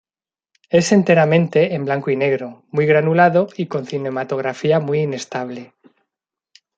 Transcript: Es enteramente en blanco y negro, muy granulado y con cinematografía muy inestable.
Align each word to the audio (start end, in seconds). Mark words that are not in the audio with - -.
Es 0.71 0.91
enteramente 0.93 1.75
en 1.75 1.85
blanco 1.85 2.09
y 2.09 2.15
negro, 2.15 2.63
muy 2.71 2.87
granulado 2.87 3.49
y 3.55 3.67
con 3.67 3.85
cinematografía 3.85 4.79
muy 4.79 5.01
inestable. 5.01 5.75